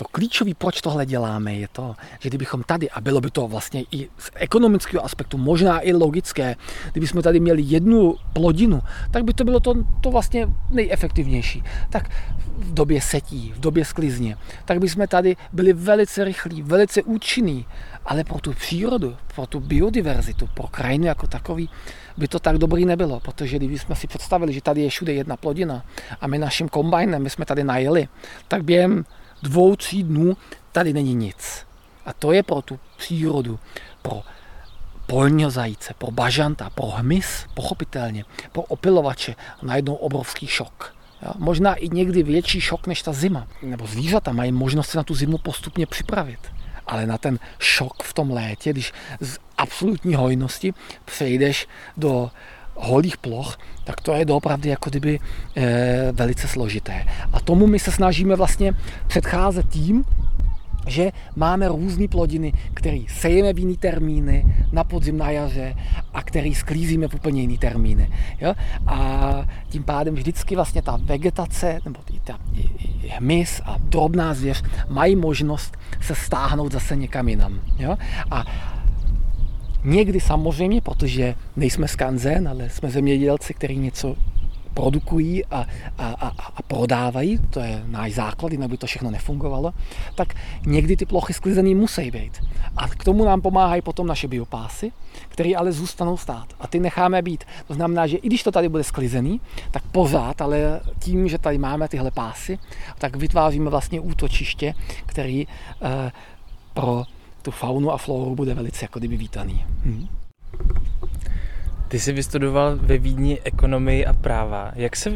[0.01, 3.83] to klíčové, proč tohle děláme, je to, že kdybychom tady, a bylo by to vlastně
[3.91, 6.55] i z ekonomického aspektu, možná i logické,
[6.91, 11.63] kdybychom tady měli jednu plodinu, tak by to bylo to, to vlastně nejefektivnější.
[11.89, 12.09] Tak
[12.57, 17.65] v době setí, v době sklizně, tak bychom tady byli velice rychlí, velice účinní,
[18.05, 21.69] ale pro tu přírodu, pro tu biodiverzitu, pro krajinu jako takový,
[22.17, 25.85] by to tak dobrý nebylo, protože kdybychom si představili, že tady je všude jedna plodina
[26.21, 28.07] a my naším kombajnem, my jsme tady najeli,
[28.47, 29.05] tak během
[29.43, 30.37] dvou, tří dnů
[30.71, 31.67] tady není nic.
[32.05, 33.59] A to je pro tu přírodu,
[34.01, 34.21] pro
[35.07, 40.95] polního zajíce, pro bažanta, pro hmyz, pochopitelně, pro opilovače najednou obrovský šok.
[41.37, 43.47] Možná i někdy větší šok než ta zima.
[43.61, 46.39] Nebo zvířata mají možnost se na tu zimu postupně připravit.
[46.87, 50.73] Ale na ten šok v tom létě, když z absolutní hojnosti
[51.05, 52.31] přejdeš do
[52.81, 55.19] holých ploch, tak to je doopravdy jako kdyby
[55.55, 57.05] e, velice složité.
[57.33, 58.73] A tomu my se snažíme vlastně
[59.07, 60.03] předcházet tím,
[60.87, 65.75] že máme různé plodiny, které sejeme v jiný termíny, na podzim, na jaře
[66.13, 68.11] a který sklízíme v úplně jiný termíny.
[68.41, 68.53] Jo?
[68.87, 72.39] A tím pádem vždycky vlastně ta vegetace, nebo ta
[73.09, 77.59] hmyz a drobná zvěř mají možnost se stáhnout zase někam jinam.
[77.79, 77.97] Jo?
[78.31, 78.45] A
[79.83, 84.15] Někdy samozřejmě, protože nejsme skanzen, ale jsme zemědělci, kteří něco
[84.73, 85.65] produkují a,
[85.97, 89.73] a, a, a prodávají, to je náš základ, jinak by to všechno nefungovalo,
[90.15, 90.33] tak
[90.65, 92.43] někdy ty plochy sklizený musí být.
[92.77, 94.91] A k tomu nám pomáhají potom naše biopásy,
[95.29, 96.47] které ale zůstanou stát.
[96.59, 97.43] A ty necháme být.
[97.67, 99.41] To znamená, že i když to tady bude sklizený,
[99.71, 102.59] tak pořád, ale tím, že tady máme tyhle pásy,
[102.97, 104.73] tak vytváříme vlastně útočiště,
[105.05, 105.47] který
[105.81, 106.11] eh,
[106.73, 107.03] pro
[107.41, 109.65] tu faunu a floru bude velice jako kdyby vítaný.
[109.85, 110.07] Hmm.
[111.87, 114.71] Ty jsi vystudoval ve Vídni ekonomii a práva.
[114.75, 115.13] Jak se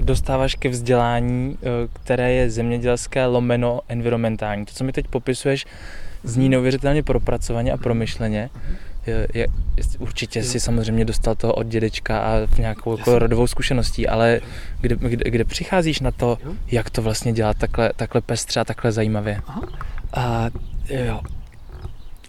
[0.00, 4.64] dostáváš ke vzdělání, eh, které je zemědělské lomeno environmentální?
[4.64, 5.66] To, co mi teď popisuješ,
[6.22, 8.50] zní neuvěřitelně propracovaně a promyšleně.
[9.06, 9.46] Je, je,
[9.98, 14.40] určitě si samozřejmě dostal to od dědečka a v nějakou jako rodovou zkušeností, ale
[14.80, 16.38] kde, kde, kde přicházíš na to,
[16.70, 19.40] jak to vlastně dělat takhle, takhle pestře a takhle zajímavě?
[19.46, 19.62] Aha.
[20.12, 20.50] A,
[20.88, 21.20] jo,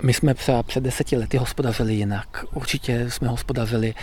[0.05, 2.45] my jsme třeba před deseti lety hospodařili jinak.
[2.53, 3.93] Určitě jsme hospodařili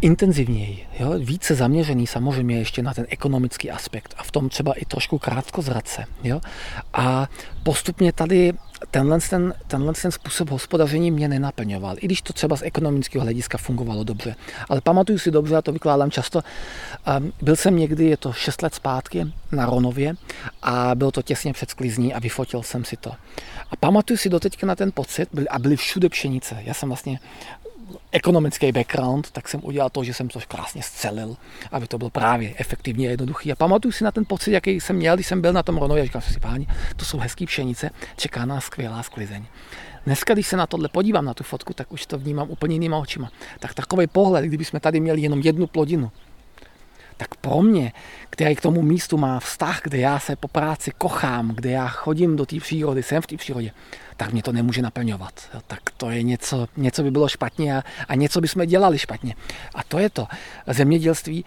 [0.00, 1.14] intenzivněji, jo?
[1.18, 6.04] více zaměřený samozřejmě ještě na ten ekonomický aspekt a v tom třeba i trošku krátkozradce.
[6.24, 6.40] Jo?
[6.92, 7.28] A
[7.62, 8.52] postupně tady
[8.90, 13.58] tenhle, ten, tenhle ten způsob hospodaření mě nenaplňoval, i když to třeba z ekonomického hlediska
[13.58, 14.36] fungovalo dobře.
[14.68, 16.42] Ale pamatuju si dobře, a to vykládám často,
[17.18, 20.14] um, byl jsem někdy, je to 6 let zpátky, na Ronově
[20.62, 23.12] a bylo to těsně před sklizní a vyfotil jsem si to.
[23.70, 26.56] A pamatuju si doteďka na ten pocit, a byly všude pšenice.
[26.64, 27.20] Já jsem vlastně
[28.12, 31.36] ekonomický background, tak jsem udělal to, že jsem to krásně scelil,
[31.72, 33.52] aby to bylo právě efektivně a jednoduchý.
[33.52, 36.04] A pamatuju si na ten pocit, jaký jsem měl, když jsem byl na tom Ronově
[36.04, 36.66] říkal jsem si, páni,
[36.96, 39.44] to jsou hezký pšenice, čeká nás skvělá sklizeň.
[40.06, 42.98] Dneska, když se na tohle podívám, na tu fotku, tak už to vnímám úplně jinýma
[42.98, 43.30] očima.
[43.60, 46.10] Tak takový pohled, kdyby jsme tady měli jenom jednu plodinu,
[47.16, 47.92] tak pro mě,
[48.30, 52.36] který k tomu místu má vztah, kde já se po práci kochám, kde já chodím
[52.36, 53.70] do té přírody, jsem v té přírodě,
[54.18, 55.40] tak mě to nemůže naplňovat.
[55.66, 59.34] Tak to je něco, něco by bylo špatně a, a něco bychom dělali špatně.
[59.74, 60.26] A to je to.
[60.66, 61.44] Zemědělství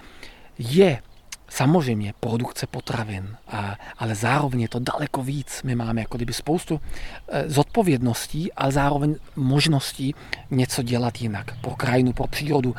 [0.57, 1.01] je
[1.49, 5.63] samozřejmě produkce potravin, a, ale zároveň je to daleko víc.
[5.63, 6.81] My máme jako kdyby spoustu
[7.27, 10.15] e, zodpovědností, ale zároveň možností
[10.51, 11.59] něco dělat jinak.
[11.61, 12.75] Pro krajinu, pro přírodu,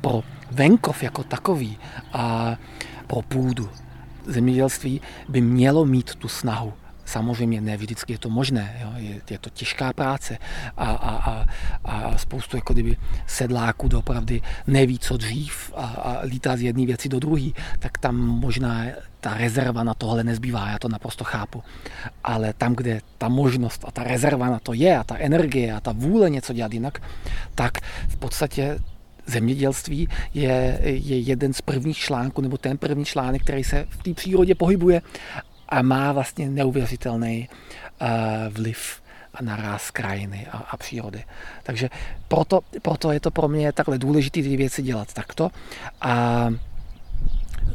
[0.00, 1.78] pro venkov jako takový
[2.12, 2.56] a
[3.06, 3.70] pro půdu.
[4.26, 6.72] Zemědělství by mělo mít tu snahu
[7.10, 8.92] Samozřejmě ne vždycky je to možné, jo?
[8.96, 10.38] Je, je to těžká práce
[10.76, 11.46] a, a, a,
[11.84, 12.96] a spoustu jako kdyby
[13.26, 18.16] sedláků doopravdy neví, co dřív a, a lítá z jedné věci do druhé, tak tam
[18.16, 18.84] možná
[19.20, 21.62] ta rezerva na tohle nezbývá, já to naprosto chápu.
[22.24, 25.80] Ale tam, kde ta možnost a ta rezerva na to je a ta energie a
[25.80, 27.02] ta vůle něco dělat jinak,
[27.54, 28.78] tak v podstatě
[29.26, 34.14] zemědělství je, je jeden z prvních článků, nebo ten první článek, který se v té
[34.14, 35.02] přírodě pohybuje
[35.70, 38.08] a má vlastně neuvěřitelný uh,
[38.50, 39.02] vliv
[39.40, 41.24] na ráz krajiny a, a přírody.
[41.62, 41.90] Takže
[42.28, 45.50] proto, proto je to pro mě takhle důležité ty věci dělat takto.
[46.00, 46.48] A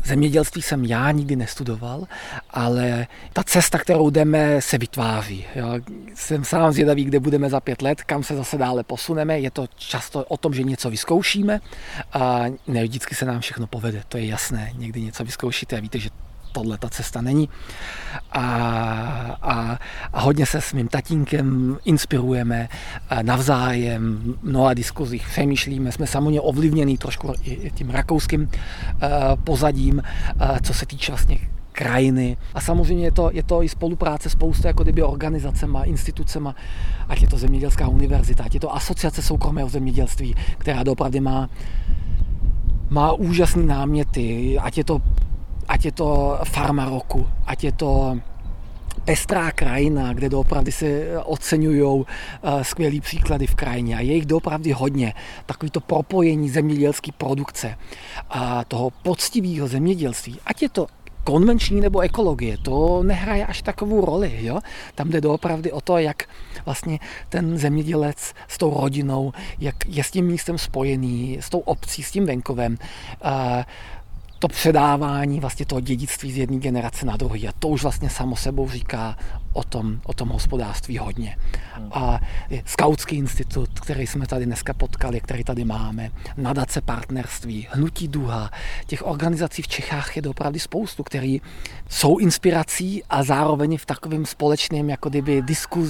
[0.05, 2.08] Zemědělství jsem já nikdy nestudoval,
[2.49, 5.45] ale ta cesta, kterou jdeme, se vytváří.
[5.55, 5.67] Jo.
[6.15, 9.39] Jsem sám zvědavý, kde budeme za pět let, kam se zase dále posuneme.
[9.39, 11.60] Je to často o tom, že něco vyzkoušíme
[12.13, 14.03] a ne vždycky se nám všechno povede.
[14.08, 14.71] To je jasné.
[14.77, 16.10] Někdy něco vyzkoušíte a víte, že
[16.55, 17.49] tohle ta cesta není.
[18.31, 18.45] A,
[19.41, 19.79] a,
[20.13, 22.69] a hodně se s mým tatínkem inspirujeme
[23.21, 28.49] navzájem, mnoha diskuzích přemýšlíme, jsme samozřejmě ovlivněni trošku i tím rakouským
[29.43, 30.01] pozadím,
[30.63, 31.37] co se týče vlastně
[31.71, 32.37] krajiny.
[32.53, 36.55] A samozřejmě je to, je to i spolupráce spousta jako kdyby organizacema, institucema,
[37.09, 41.49] ať je to Zemědělská univerzita, ať je to Asociace soukromého zemědělství, která opravdu má
[42.89, 45.01] má úžasné náměty, ať je to
[45.67, 48.17] ať je to farma roku, ať je to
[49.06, 50.88] pestrá krajina, kde doopravdy se
[51.23, 55.13] oceňují eh, skvělý příklady v krajině a je jich doopravdy hodně.
[55.45, 57.78] Takový to propojení zemědělské produkce
[58.30, 60.88] a toho poctivého zemědělství, ať je to
[61.23, 64.38] konvenční nebo ekologie, to nehraje až takovou roli.
[64.39, 64.60] Jo?
[64.95, 66.23] Tam jde doopravdy o to, jak
[66.65, 66.99] vlastně
[67.30, 72.12] ten zemědělec s tou rodinou, jak je s tím místem spojený, s tou obcí, s
[72.12, 72.78] tím venkovem.
[74.39, 77.47] To předávání vlastně toho dědictví z jedné generace na druhý.
[77.47, 79.17] A to už vlastně samo sebou říká
[79.55, 81.37] o tom, o tom hospodářství hodně.
[81.91, 82.19] A
[82.65, 88.51] Skautský institut, který jsme tady dneska potkali, který tady máme, nadace partnerství, hnutí duha,
[88.87, 91.37] těch organizací v Čechách je opravdu spoustu, které
[91.89, 95.89] jsou inspirací a zároveň v takovém společném jako kdyby diskuz,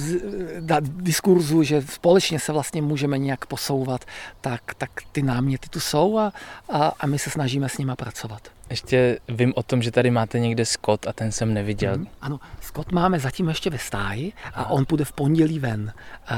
[0.86, 4.04] diskurzu, že společně se vlastně můžeme nějak posouvat,
[4.40, 6.32] tak, tak ty náměty tu jsou a,
[6.68, 8.55] a, a my se snažíme s nima pracovat.
[8.70, 11.96] Ještě vím o tom, že tady máte někde Scott a ten jsem neviděl.
[11.96, 15.92] Mm, ano, Scott máme zatím ještě ve stáji a on půjde v pondělí ven.
[16.28, 16.36] A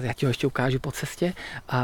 [0.00, 1.32] já ti ho ještě ukážu po cestě.
[1.68, 1.82] A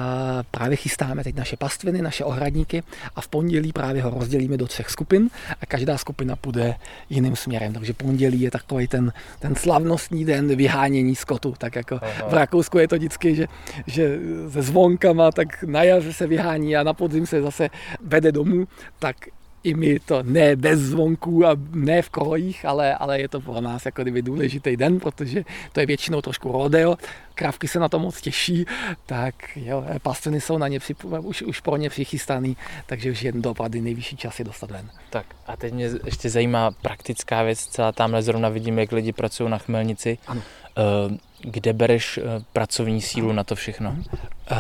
[0.51, 2.83] právě chystáme teď naše pastviny, naše ohradníky
[3.17, 5.31] a v pondělí právě ho rozdělíme do třech skupin
[5.61, 6.75] a každá skupina půjde
[7.11, 7.73] jiným směrem.
[7.73, 11.55] Takže pondělí je takový ten, ten slavnostní den vyhánění skotu.
[11.59, 12.29] Tak jako Aha.
[12.29, 13.47] v Rakousku je to vždycky, že,
[13.87, 14.19] že
[14.51, 19.17] se zvonkama tak na jaře se vyhání a na podzim se zase vede domů, tak
[19.65, 23.61] i my to ne bez zvonků a ne v kolejích, ale, ale je to pro
[23.61, 26.97] nás jako kdyby důležitý den, protože to je většinou trošku rodeo,
[27.35, 28.65] krávky se na to moc těší,
[29.07, 33.33] tak jo, pastviny jsou na ně přip, už, už pro ně přichystaný, takže už je
[33.33, 34.91] dopady nejvyšší časy dostat ven.
[35.11, 39.51] Tak a teď mě ještě zajímá praktická věc, celá tamhle zrovna vidím, jak lidi pracují
[39.51, 40.19] na chmelnici.
[40.27, 40.43] Ano.
[40.79, 43.91] Eh, kde bereš eh, pracovní sílu na to všechno?
[43.91, 44.57] Uh,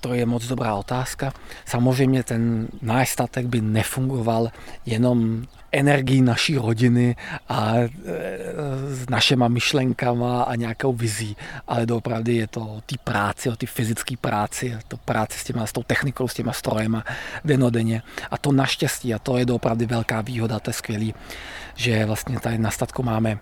[0.00, 1.32] to je moc dobrá otázka.
[1.66, 4.50] Samozřejmě ten náš statek by nefungoval
[4.86, 7.16] jenom energií naší rodiny
[7.48, 7.88] a e,
[8.88, 11.36] s našima myšlenkama a nějakou vizí,
[11.68, 15.66] ale doopravdy je to o té práci, o té fyzické práci, to práci s, těma,
[15.66, 17.04] s tou technikou, s těma strojema
[17.44, 18.02] denodenně.
[18.30, 21.14] A to naštěstí, a to je doopravdy velká výhoda, to je skvělý,
[21.74, 23.38] že vlastně tady na statku máme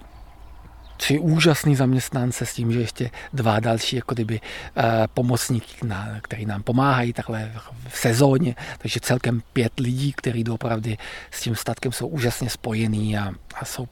[1.20, 4.82] úžasný zaměstnance s tím, že ještě dva další jako kdyby uh,
[5.14, 7.52] pomocníky, na, který nám pomáhají takhle
[7.88, 10.98] v sezóně, takže celkem pět lidí, kteří doopravdy
[11.30, 13.86] s tím statkem jsou úžasně spojení a, a jsou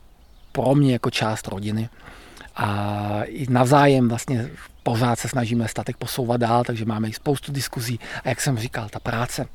[0.53, 1.89] pro mě jako část rodiny.
[2.57, 4.51] A i navzájem vlastně
[4.83, 8.01] pořád se snažíme statek posouvat dál, takže máme i spoustu diskuzí.
[8.25, 9.47] A jak jsem říkal, ta práce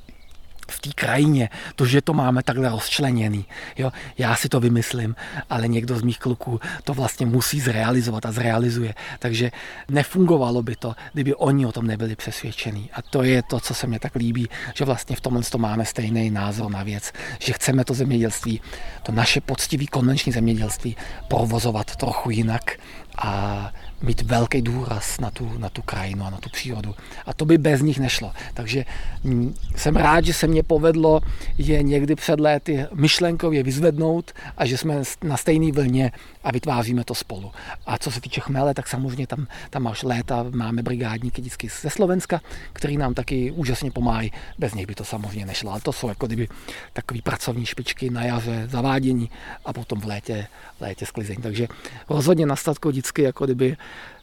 [0.72, 3.46] v té krajině, to, že to máme takhle rozčleněný.
[3.78, 3.92] Jo?
[4.18, 5.16] Já si to vymyslím,
[5.50, 8.94] ale někdo z mých kluků to vlastně musí zrealizovat a zrealizuje.
[9.20, 9.52] Takže
[9.90, 12.90] nefungovalo by to, kdyby oni o tom nebyli přesvědčení.
[12.94, 15.86] A to je to, co se mě tak líbí, že vlastně v tomhle to máme
[15.86, 18.62] stejný názor na věc, že chceme to zemědělství,
[19.04, 20.96] to naše poctivý konvenční zemědělství
[21.28, 22.80] provozovat trochu jinak
[23.22, 26.96] a mít velký důraz na tu, na tu krajinu a na tu přírodu.
[27.26, 28.32] A to by bez nich nešlo.
[28.54, 28.86] Takže
[29.24, 31.22] mm, jsem rád, že se mě povedlo
[31.58, 36.12] je někdy před léty myšlenkově vyzvednout a že jsme na stejné vlně
[36.44, 37.52] a vytváříme to spolu.
[37.86, 41.90] A co se týče chmele, tak samozřejmě tam, tam až léta máme brigádníky vždycky ze
[41.90, 42.42] Slovenska,
[42.74, 44.32] který nám taky úžasně pomáhají.
[44.58, 45.72] Bez nich by to samozřejmě nešlo.
[45.72, 46.48] Ale to jsou jako kdyby
[46.94, 49.30] takový pracovní špičky na jaře, zavádění
[49.66, 50.48] a potom v létě,
[50.78, 51.42] v létě sklizení.
[51.42, 51.68] Takže
[52.10, 53.78] rozhodně na statku vždycky jako kdyby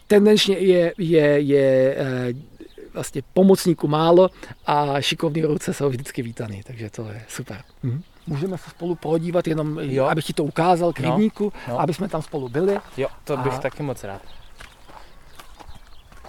[0.06, 2.34] tendenčně je, je, je eh,
[2.94, 4.30] vlastně pomocníků málo
[4.66, 7.62] a šikovní ruce jsou vždycky vítaný, takže to je super.
[7.82, 8.02] Mhm.
[8.26, 10.04] Můžeme se spolu podívat, jenom jo.
[10.04, 11.80] abych ti to ukázal k no, rybníku, no.
[11.80, 12.78] aby jsme tam spolu byli.
[12.96, 13.58] Jo, to bych a...
[13.58, 14.22] taky moc rád.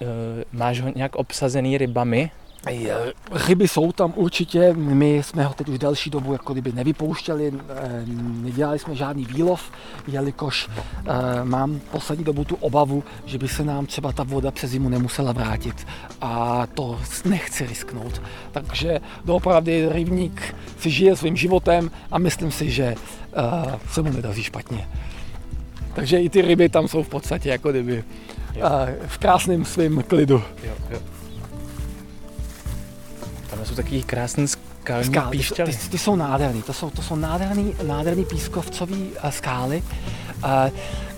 [0.02, 0.08] Uh,
[0.52, 2.32] máš ho nějak obsazený rybami?
[3.47, 8.03] Ryby jsou tam určitě, my jsme ho teď už delší dobu jako kdyby nevypouštěli, eh,
[8.41, 9.71] nedělali jsme žádný výlov,
[10.08, 11.12] jelikož eh,
[11.43, 15.32] mám poslední dobu tu obavu, že by se nám třeba ta voda přes zimu nemusela
[15.32, 15.88] vrátit
[16.21, 18.21] a to nechci risknout.
[18.51, 22.95] Takže doopravdy rybník si žije svým životem a myslím si, že
[23.91, 24.88] se mu nedaří špatně.
[25.93, 28.03] Takže i ty ryby tam jsou v podstatě jako kdyby
[29.08, 30.43] v krásném svém klidu.
[30.63, 30.99] Jo, jo.
[33.50, 35.72] Tam jsou takový krásný skalní Skal, píšťaly.
[35.72, 39.84] Ty, ty, ty, jsou nádherný, to jsou, to jsou nádherný, nádherný pískovcový uh, skály,
[40.44, 40.50] uh,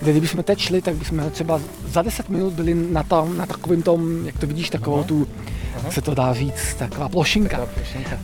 [0.00, 3.82] kde kdybychom teď šli, tak bychom třeba za 10 minut byli na, tom, na takovém
[3.82, 5.28] tom, jak to vidíš, takovou tu
[5.76, 5.90] Aha.
[5.90, 7.60] se to dá říct, taková plošinka.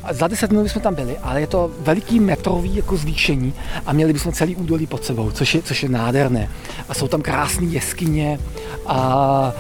[0.05, 3.55] A za 10 minut jsme tam byli, ale je to veliký metrový jako zvýšení
[3.87, 6.49] a měli bychom celý údolí pod sebou, což je, což je nádherné.
[6.89, 8.39] A jsou tam krásné jeskyně
[8.87, 9.53] a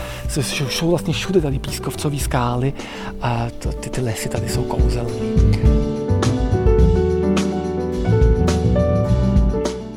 [0.68, 2.72] jsou vlastně všude tady pískovcové skály
[3.22, 5.12] a to, ty, ty lesy tady jsou kouzelné.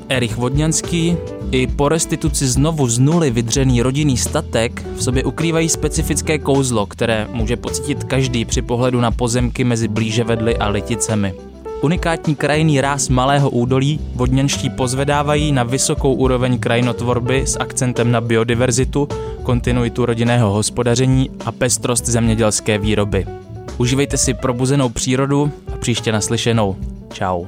[0.10, 1.18] Erich Vodňanský
[1.52, 7.28] i po restituci znovu z nuly vydřený rodinný statek v sobě ukrývají specifické kouzlo, které
[7.32, 11.34] může pocítit každý při pohledu na pozemky mezi blíže vedly a Liticemi.
[11.82, 19.08] Unikátní krajinný ráz malého údolí vodňanští pozvedávají na vysokou úroveň krajinotvorby s akcentem na biodiverzitu,
[19.44, 23.26] kontinuitu rodinného hospodaření a pestrost zemědělské výroby.
[23.78, 26.76] Užívejte si probuzenou přírodu a příště naslyšenou.
[27.14, 27.48] Ciao.